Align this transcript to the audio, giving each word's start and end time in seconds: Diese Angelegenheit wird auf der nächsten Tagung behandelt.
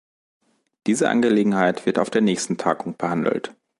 Diese 0.87 1.09
Angelegenheit 1.11 1.85
wird 1.85 1.99
auf 1.99 2.09
der 2.09 2.21
nächsten 2.23 2.57
Tagung 2.57 2.97
behandelt. 2.97 3.53